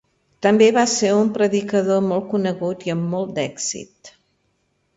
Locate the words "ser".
0.93-1.11